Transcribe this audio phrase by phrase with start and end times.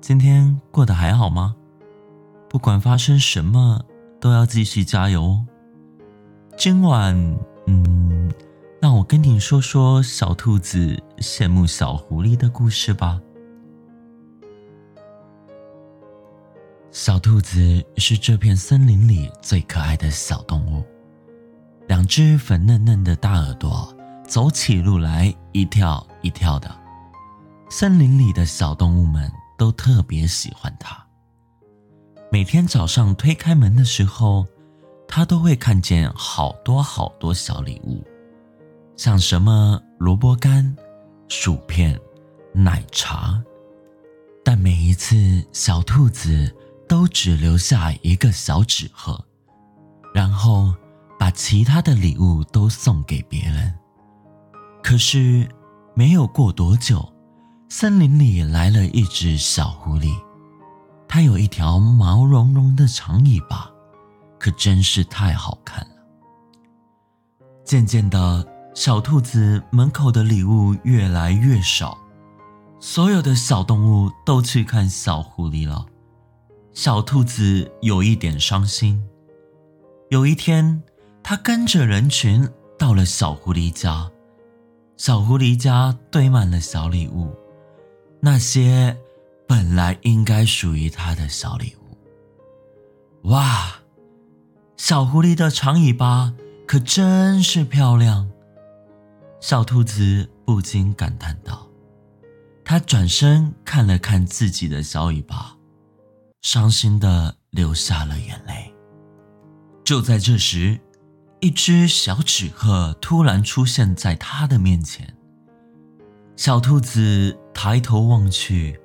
[0.00, 1.54] 今天过得还好吗？
[2.48, 3.84] 不管发生什么，
[4.18, 5.46] 都要继续加油哦。
[6.56, 7.14] 今晚，
[7.66, 8.32] 嗯，
[8.80, 13.20] 让我跟你说说小兔子羡慕小狐狸的故事吧。
[16.90, 20.82] 小兔子是这片森林里最可爱的小动物，
[21.86, 23.94] 两只粉嫩嫩的大耳朵，
[24.26, 26.74] 走起路来一跳一跳的。
[27.68, 29.30] 森林里的小动物们
[29.60, 31.06] 都特别喜欢它。
[32.32, 34.46] 每天早上推开门的时候，
[35.06, 38.02] 它都会看见好多好多小礼物，
[38.96, 40.74] 像什么萝卜干、
[41.28, 42.00] 薯片、
[42.54, 43.38] 奶茶。
[44.42, 46.50] 但每一次，小兔子
[46.88, 49.22] 都只留下一个小纸鹤，
[50.14, 50.74] 然后
[51.18, 53.74] 把其他的礼物都送给别人。
[54.82, 55.46] 可是，
[55.94, 57.09] 没有过多久。
[57.72, 60.12] 森林里来了一只小狐狸，
[61.06, 63.70] 它有一条毛茸茸的长尾巴，
[64.40, 65.94] 可真是太好看了。
[67.64, 68.44] 渐渐的，
[68.74, 71.96] 小兔子门口的礼物越来越少，
[72.80, 75.86] 所有的小动物都去看小狐狸了。
[76.72, 79.00] 小兔子有一点伤心。
[80.08, 80.82] 有一天，
[81.22, 84.10] 它跟着人群到了小狐狸家，
[84.96, 87.32] 小狐狸家堆满了小礼物。
[88.22, 88.96] 那些
[89.48, 93.76] 本来应该属于他的小礼物，哇！
[94.76, 96.34] 小狐狸的长尾巴
[96.66, 98.30] 可真是漂亮。
[99.40, 101.66] 小兔子不禁感叹道
[102.64, 105.56] ：“他转身看了看自己的小尾巴，
[106.42, 108.72] 伤心的流下了眼泪。”
[109.84, 110.78] 就在这时，
[111.40, 115.16] 一只小纸鹤突然出现在他的面前。
[116.40, 118.80] 小兔子抬头望去，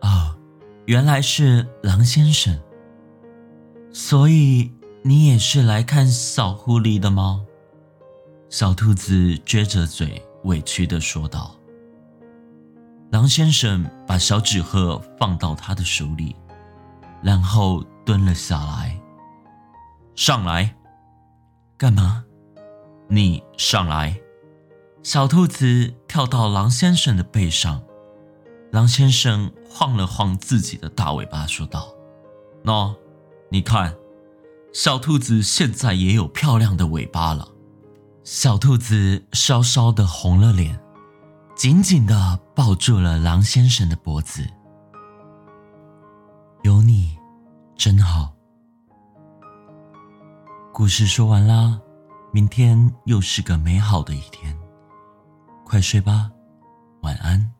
[0.00, 0.34] 哦，
[0.86, 2.58] 原来是狼先生。
[3.92, 4.72] 所以
[5.02, 7.44] 你也是来看小狐狸的吗？
[8.48, 9.12] 小兔子
[9.44, 11.54] 撅着嘴，委屈的说道。
[13.10, 16.34] 狼先生把小纸鹤放到他的手里，
[17.22, 18.98] 然后蹲了下来。
[20.14, 20.74] 上来，
[21.76, 22.24] 干嘛？
[23.06, 24.18] 你上来。
[25.02, 27.82] 小兔子跳到狼先生的背上，
[28.70, 31.94] 狼先生晃了晃自己的大尾巴，说道
[32.64, 32.94] ：“喏，
[33.50, 33.96] 你看，
[34.74, 37.48] 小兔子现在也有漂亮的尾巴了。”
[38.24, 40.78] 小兔子稍稍的红了脸，
[41.56, 44.46] 紧紧的抱住了狼先生的脖子。
[46.62, 47.16] 有你，
[47.74, 48.34] 真好。
[50.74, 51.80] 故事说完啦，
[52.32, 54.54] 明天又是个美好的一天。
[55.70, 56.28] 快睡吧，
[57.02, 57.59] 晚安。